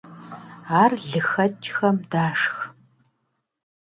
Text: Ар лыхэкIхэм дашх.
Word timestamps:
Ар 0.81 0.91
лыхэкIхэм 1.07 1.97
дашх. 2.09 2.55